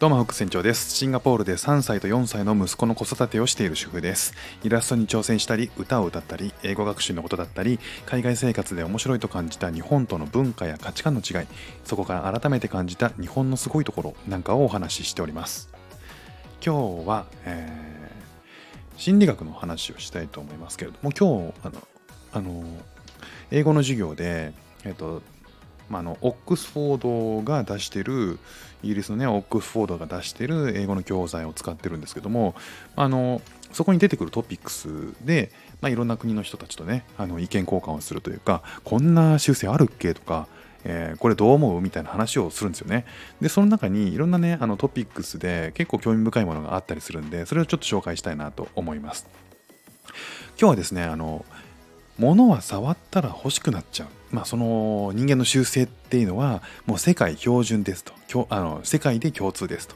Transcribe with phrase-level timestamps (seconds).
[0.00, 0.92] どうも副船長です。
[0.92, 4.34] シンガポールで3歳と4歳の息子の子育てをしている主婦です。
[4.64, 11.46] イラストに挑戦したり歌を歌ったり英語学習のことだったり海外生活で面白いと感じた日本との文化や価値観の違い
[11.84, 15.70] そこから改めて感じた日本のすごいところなんかをお話ししております。
[16.60, 21.88] 今日は、えー、心理学の話をしたいと思いますけれども今日あの
[22.32, 22.64] あの
[23.52, 25.22] 英語の授業でえっ、と
[25.88, 28.38] まあ、のオックスフォードが出してる
[28.82, 32.54] イギリスのねオックスフォードが出してる英語の教材を使ってるんですけども
[32.96, 33.40] あの
[33.72, 34.88] そこに出てくるトピックス
[35.24, 40.46] で、まあ、いろんな国の人たちとねあの意見交換をするというかこんな修正あるっけとか
[40.84, 43.06] えー、これどう思うみたいな話をするんですよね。
[43.40, 49.26] で、その中にいろんなね、あのトピックスで結構興味深いものがあったりするんで、それをちょっと紹介したいなと思います。
[50.60, 51.44] 今日はですね、あの、
[52.18, 54.08] 物は触ったら欲しくなっちゃう。
[54.30, 58.46] まあ、その人間の習性っていうのはもう世界標準ですと。
[58.50, 59.94] あの世界で共通ですと。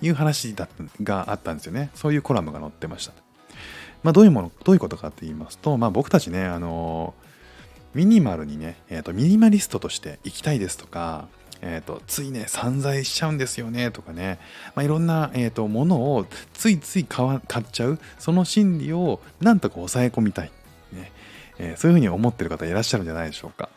[0.00, 0.68] いう話だ
[1.02, 1.90] があったんですよね。
[1.94, 3.12] そういうコラムが載ってました、
[4.02, 7.14] まあ、どういうものどういうことかって言いますと、まあ、僕たちねあの
[7.94, 11.28] ミニマルにね、えーと、ミニマリストとして生きたいですとか
[11.60, 14.38] えーと、ついね散財しちゃうんですよねとかね、
[14.76, 17.40] まあ、いろんな、えーと、ものをついつい買っ
[17.72, 17.98] ちゃう。
[18.20, 20.52] その心理をなんとか抑え込みたい、
[21.58, 23.68] えー、そういうふうに思ってる方いらっしゃるんじゃないでしょうか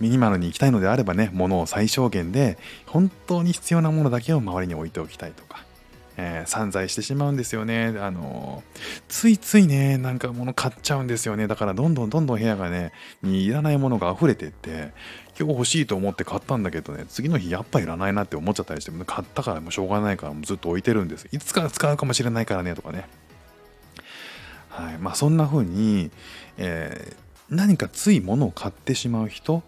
[0.00, 5.64] ミニマルに行きたいのであればね、物を最小限で、本当に必要なものだけを周りに置いておきたいとか、
[6.18, 7.94] えー、散財してしまうんですよね。
[7.98, 11.46] あのー、ついついね、なんか物買っちゃうんですよね。
[11.46, 12.92] だからどんどんどんどん部屋がね、
[13.22, 14.92] にいらないものが溢れてって、
[15.38, 21.28] 今日欲しいと思って買ったんだけどね、次の日やっぱいらないなって思っちゃったりして、買ったからもうしょうがないからもうずっと置いてるんです。
[21.32, 23.06] いつから使うかもしれないからね、とかね。
[24.76, 24.98] はい。
[24.98, 26.10] まあそんな風に、
[26.58, 29.62] えー、何かつい物を買ってしまう人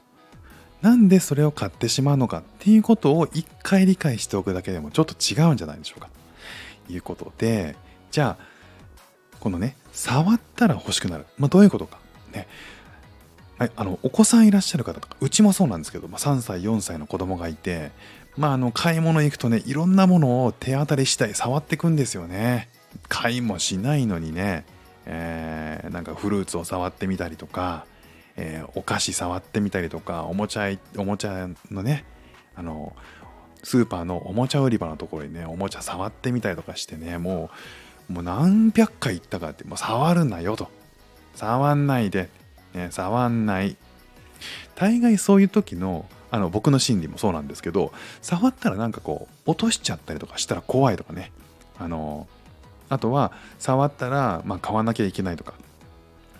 [0.83, 6.11] なんでそれを買ってしまうのかっていうことを一回理解しておくだけでもちょっと違うんじゃないでしょうか。
[6.87, 7.75] ということで
[8.11, 8.45] じゃあ
[9.41, 11.99] このね触ったら欲しくなる、まあ、どういうことか。
[12.33, 12.47] ね。
[13.59, 17.91] はい、あのお子さんいらっしゃる方とかうちもそうなんですけど、まあ、3歳4歳の子供がいて、
[18.37, 22.69] まあ、あの買い物行くとねいろんなものを手当たりしたい触ってくんですよね。
[23.09, 24.65] 買いもしないのにね、
[25.09, 27.87] えー、なんかフルーツを触ってみたりとか
[28.41, 32.05] えー、お菓子触ってみたりとかおもちゃおもちゃのね
[32.55, 32.95] あの
[33.65, 37.51] スーパーのおもちゃ売り場のところにねおもちゃ触ってみたりとかしてねも
[38.09, 40.71] うもう何百回言ったかってもう触るなよと。
[41.35, 42.31] 触んないで、
[42.73, 43.77] ね、触んない。
[44.77, 47.93] 大概そういう時のあの僕の心理もそうなんですけど
[48.23, 51.33] 触ったらなんかこう落としちゃったりとかしたら怖いとかね。
[51.79, 52.29] あの
[52.89, 55.55] あとは触ったら、まあ、買わなきゃいけないとか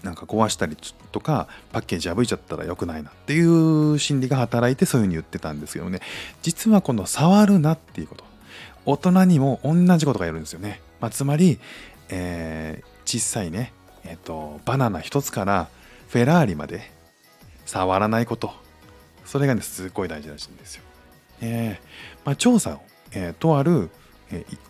[0.03, 0.77] なんか壊したり
[1.11, 6.01] とかパッケージ破いちゃったら良くないなっていう心理が働いてそういうふうに言ってたんですけどね。
[6.43, 8.25] 実はこの触るなっていうこと
[8.87, 11.59] 大人にも同じことがやるんですよね、まあ、つまり、
[12.09, 13.73] えー、小さいね、
[14.05, 15.69] えーと、バナナ一つから
[16.09, 16.91] フェラーリまで
[17.67, 18.53] 触らないこと。
[19.27, 20.83] それがねすっごい大事らしいんですよ、
[21.43, 21.79] えー
[22.25, 22.81] まあ、調査を、
[23.13, 23.91] えー、とある、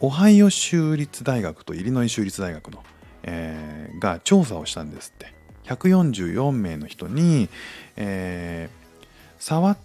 [0.00, 2.82] オハイオ州立大学とイリノイ州立大学の
[3.22, 5.32] えー、が調査をしたんですって
[5.64, 7.48] 144名の人に、
[7.96, 9.06] えー、
[9.38, 9.76] 触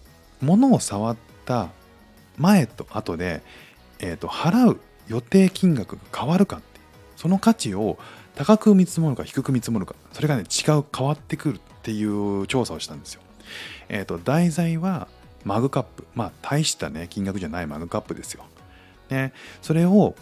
[0.41, 1.69] 物を触った
[2.37, 3.41] 前と後で、
[3.99, 6.79] えーと、払う予定金額が変わるかって
[7.17, 7.97] その価値を
[8.35, 13.21] 高く見積もるか低く見積もるかそれがね違う変わってくるっていう調査をしたんですよ。
[13.89, 15.07] えっ、ー、と題材は
[15.43, 18.45] マグカップまあ大したね金額じゃないマグカップですよ。
[19.13, 20.15] ね、それを、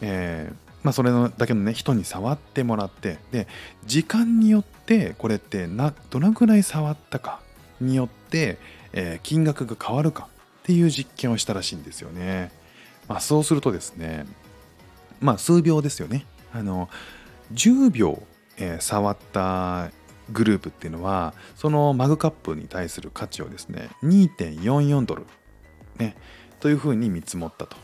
[0.00, 3.46] えー、まあ、それのだけのね人に触ってもらってで
[3.84, 7.40] 時間によってこれってなどのくらい触ったか
[7.80, 8.58] によって、
[8.92, 10.28] えー、金額が変わるか
[10.60, 12.50] っていう実験をしたらしいんですよね。
[13.08, 14.24] まあ、そうするとですね
[15.20, 16.24] まあ数秒ですよね。
[16.52, 16.88] あの
[17.52, 18.22] 10秒、
[18.56, 19.90] えー、触った
[20.32, 25.26] グループっていうのはそのマグカップに対する価値をですね2.44ドル、
[25.98, 26.16] ね、
[26.60, 27.76] というふうに見積もったと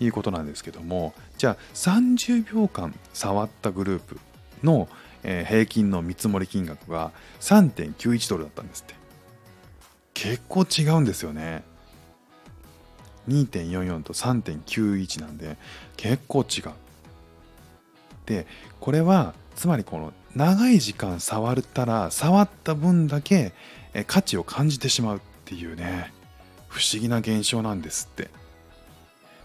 [0.00, 4.18] いうことなんですけどもじゃあ30秒間触ったグループ
[4.62, 4.88] の、
[5.22, 8.94] 平均の見積もり金額が3.91ドルだったんですって。
[10.14, 11.64] 結構違うんですよね。
[13.28, 15.56] 2.44と3.91なんで
[15.96, 16.72] 結構違う。
[18.26, 18.46] で
[18.80, 23.52] これはつまりこの長い時間触ったら触った分だけ
[24.06, 26.12] 価値を感じてしまうっていうね
[26.68, 28.30] 不思議な現象なんですって。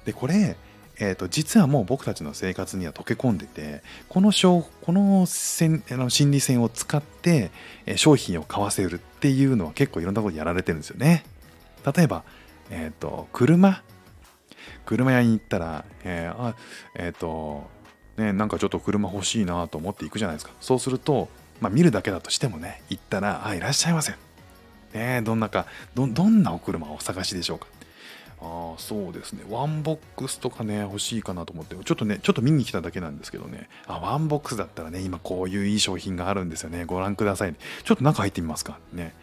[0.08, 0.56] でこれ、
[1.00, 7.52] えーと、実はもう僕たちの生活には溶け込んでてこのこの線あの心理戦を使って
[7.98, 11.26] 商品を買わせるっていうのは結構いろんなことやられてるんですよね。
[11.94, 12.24] 例えば、
[12.70, 13.84] えーと、車。
[14.86, 16.56] 車屋に行ったら、えー、あ
[16.96, 17.70] えっ、ー、と
[18.16, 20.54] ねなんかちょっと車欲しいなと思って行くじゃないですか。
[20.62, 21.28] そうすると
[21.60, 24.14] まあ見るだけだとしてもね行ったらあいらっしゃいませ
[24.94, 25.66] ねどんなか
[25.96, 27.68] どどんなお車をお探しでしょうか。
[28.40, 29.44] ああそうですね。
[29.50, 33.68] ワンボックスとかね欲しいかなと思ってちょっとねちょっと見に来ただけなんですけどね。
[33.88, 36.86] あワンボックスだったらね今こういういい商品があるんですよね。
[36.86, 38.78] ご覧くださいちょっと中入ってみますか。
[38.94, 39.16] ね。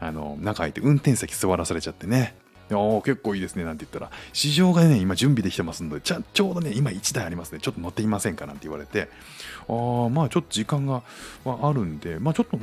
[0.00, 2.34] あの中入って運転席座らされちゃってね。
[2.70, 3.64] お結構いいですね。
[3.64, 4.10] なんて言ったら。
[4.32, 7.58] 市場がね今準備できてますんでちゃちょうどね今1台ありますね。
[7.60, 8.46] ちょっと乗ってみませんか？
[8.46, 9.10] なんて言われて。
[9.68, 11.02] ああまあちょっと時間が
[11.44, 12.58] あるんでまあちょっと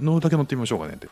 [0.00, 0.94] 乗るだけ乗ってみましょうかね。
[0.94, 1.08] って。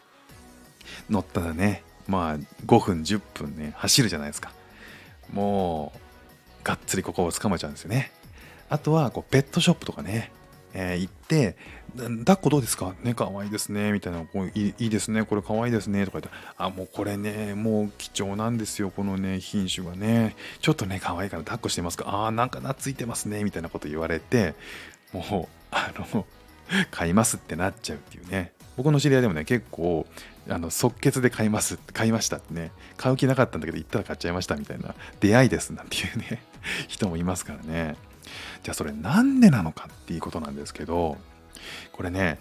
[1.10, 4.52] 乗ったらねまあ5分10分ね走るじゃないですか。
[5.32, 5.98] もう
[6.64, 8.12] がっつりここをつかめちゃうんですよね。
[8.68, 10.32] あとはこうペットショップとかね、
[10.74, 11.56] えー、行って
[11.96, 12.94] 抱っこどうですか？
[13.02, 20.36] ね可愛いいですねみたいなこういいですねこれ可愛いいですねとか言ってあもうこれねもう貴重なんですよこのね品種がね。
[20.60, 22.26] ちょっとね可愛いいから抱っこしてますか？
[22.26, 24.54] あなんか懐いてますねみたいなこと言われて
[25.12, 26.26] もうあの
[26.90, 28.52] 買いますってなっちゃうっていうね。
[28.76, 30.06] 僕の知り合いでもね結構
[30.48, 32.72] あの即決で買います買いましたってね。
[32.96, 36.42] 買う気なかったんだけど行ったら買っちゃいましたみたいな出会いですなんていうね
[36.88, 37.96] 人もいますからね。
[38.62, 41.16] じゃあそれなんでなのかっていうことなんですけど
[41.92, 42.38] これね、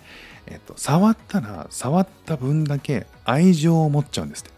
[0.47, 4.55] えっと、触ったら触った分だけ愛情を持っちゃうんですって。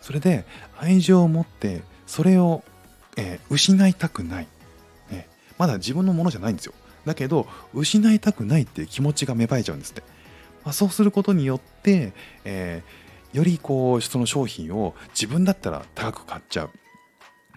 [0.00, 0.44] それで
[0.76, 2.62] 愛情を持ってそれを、
[3.16, 4.46] えー、失いたくない、
[5.10, 6.74] ね、まだ自分のものじゃないんですよ。
[7.04, 10.02] だけど失いたくないっていう気持ちが芽生えちゃうんですって。
[10.64, 12.12] まあ、そうすることによって、
[12.44, 16.70] えー、よりこうその商品を自分だったら高く買っちゃう、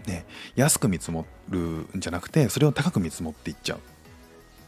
[0.10, 3.78] ね、安く見積もるんじゃなくてそれを高く見積もっていっちゃ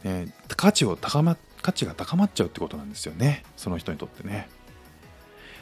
[0.04, 3.44] う、ね、価値を高ま価値が高まっちゃうってことなんですよね。
[3.58, 4.48] その人にとってね。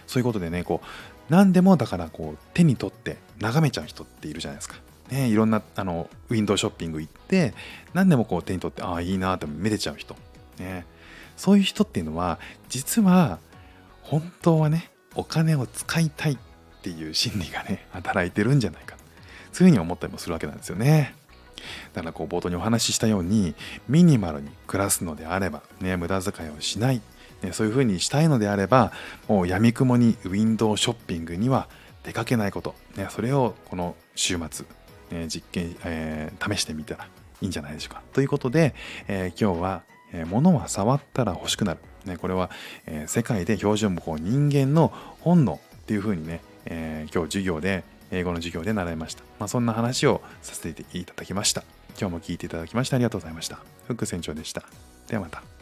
[0.06, 0.86] そういうことでねこう
[1.28, 4.76] 何でもだからこう手に取って眺めちゃう人っているじゃないですか。
[5.10, 7.54] ね、いろんなあのウィンドウショッピング行って
[7.94, 10.16] 何でもこう手に取ってああいいなってめでちゃう人、
[10.58, 10.84] ね、
[11.36, 12.38] そういう人っていうのは
[12.68, 13.38] 実は
[14.02, 16.38] 本当はねお金を使いたいっ
[16.82, 18.96] ていう心理がね働いてるんじゃないか。
[19.52, 21.14] そういうふうに思ったりもするわけなんですよね。
[21.92, 23.54] だからこう冒頭にお話ししたように
[23.88, 27.02] ミニマルに暮らすのであればね無駄遣いをしない、
[27.42, 28.92] ね、そういうふうにしたいのであれば
[29.26, 31.68] もうやみくもにウィンドウショッピングには
[32.04, 34.66] 出かけないこと、ね、それをこの週末、
[35.28, 37.04] 実験、えー、試してみたら
[37.40, 38.74] いいんじゃないでしょうかということで、
[39.06, 39.82] えー、今日は
[40.12, 41.80] えー、物は触ったら欲しくなる。
[42.04, 42.50] ね、これは、
[42.86, 49.22] えー、世界で標準語人間の本能っていうふうにね、えー、今日授業で、英語の授業で習いました。
[49.38, 51.62] まあ、そんな話をさせていただきました。
[52.00, 53.56] 今日も聞いていただきましてありがとうございました。
[53.86, 54.62] フック船長でした。
[55.08, 55.57] ではまた。